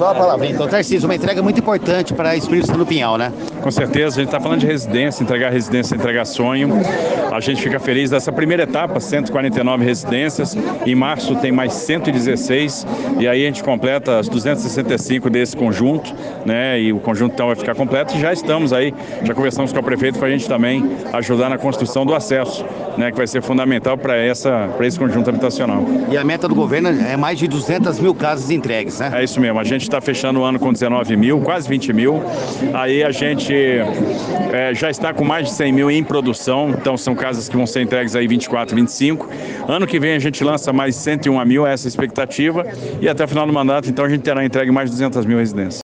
Só 0.00 0.12
a 0.12 0.14
palavrinha. 0.14 0.54
Então, 0.54 0.66
Tarcísio, 0.66 1.06
uma 1.06 1.14
entrega 1.14 1.42
muito 1.42 1.60
importante 1.60 2.14
para 2.14 2.34
Espírito 2.34 2.68
Santo 2.68 2.78
do 2.78 2.86
Pinhal, 2.86 3.18
né? 3.18 3.30
Com 3.60 3.70
certeza, 3.70 4.16
a 4.16 4.20
gente 4.20 4.28
está 4.28 4.40
falando 4.40 4.60
de 4.60 4.66
residência, 4.66 5.22
entregar 5.22 5.50
residência, 5.50 5.94
entregar 5.94 6.24
sonho. 6.24 6.70
A 7.30 7.38
gente 7.38 7.60
fica 7.60 7.78
feliz 7.78 8.08
dessa 8.08 8.32
primeira 8.32 8.62
etapa, 8.62 8.98
149 8.98 9.84
residências. 9.84 10.56
Em 10.86 10.94
março 10.94 11.36
tem 11.36 11.52
mais 11.52 11.74
116 11.74 12.86
e 13.18 13.28
aí 13.28 13.42
a 13.42 13.46
gente 13.46 13.62
completa 13.62 14.18
as 14.18 14.26
265 14.26 15.28
desse 15.28 15.54
conjunto, 15.54 16.14
né? 16.46 16.80
E 16.80 16.94
o 16.94 16.98
conjunto 16.98 17.34
então 17.34 17.48
vai 17.48 17.56
ficar 17.56 17.74
completo. 17.74 18.16
E 18.16 18.20
já 18.20 18.32
estamos 18.32 18.72
aí, 18.72 18.94
já 19.22 19.34
conversamos 19.34 19.70
com 19.70 19.80
o 19.80 19.82
prefeito 19.82 20.18
para 20.18 20.28
a 20.28 20.30
gente 20.30 20.48
também 20.48 20.96
ajudar 21.12 21.50
na 21.50 21.58
construção 21.58 22.06
do 22.06 22.14
acesso, 22.14 22.64
né? 22.96 23.10
Que 23.10 23.18
vai 23.18 23.26
ser 23.26 23.42
fundamental 23.42 23.98
para 23.98 24.16
essa 24.16 24.70
para 24.78 24.86
esse 24.86 24.98
conjunto 24.98 25.28
habitacional. 25.28 25.84
E 26.10 26.16
a 26.16 26.24
meta 26.24 26.48
do 26.48 26.54
governo 26.54 26.88
é 26.88 27.18
mais 27.18 27.38
de 27.38 27.46
200 27.46 28.00
mil 28.00 28.14
casas 28.14 28.50
entregues, 28.50 28.98
né? 28.98 29.12
É 29.14 29.22
isso 29.22 29.38
mesmo. 29.38 29.60
A 29.60 29.64
gente 29.64 29.89
está 29.90 30.00
fechando 30.00 30.40
o 30.40 30.44
ano 30.44 30.58
com 30.58 30.72
19 30.72 31.16
mil, 31.16 31.40
quase 31.40 31.68
20 31.68 31.92
mil. 31.92 32.22
Aí 32.72 33.02
a 33.02 33.10
gente 33.10 33.52
é, 33.52 34.72
já 34.72 34.88
está 34.88 35.12
com 35.12 35.24
mais 35.24 35.48
de 35.48 35.54
100 35.54 35.72
mil 35.72 35.90
em 35.90 36.02
produção. 36.02 36.70
Então 36.70 36.96
são 36.96 37.14
casas 37.14 37.48
que 37.48 37.56
vão 37.56 37.66
ser 37.66 37.82
entregues 37.82 38.14
aí 38.14 38.26
24, 38.26 38.74
25. 38.74 39.28
Ano 39.68 39.86
que 39.86 39.98
vem 39.98 40.14
a 40.14 40.18
gente 40.18 40.42
lança 40.44 40.72
mais 40.72 40.94
101 40.96 41.44
mil, 41.44 41.66
essa 41.66 41.86
é 41.86 41.88
a 41.88 41.90
expectativa. 41.90 42.66
E 43.00 43.08
até 43.08 43.24
o 43.24 43.28
final 43.28 43.46
do 43.46 43.52
mandato, 43.52 43.90
então 43.90 44.04
a 44.04 44.08
gente 44.08 44.22
terá 44.22 44.44
entregue 44.44 44.70
mais 44.70 44.90
de 44.90 44.96
200 44.96 45.26
mil 45.26 45.38
residências. 45.38 45.78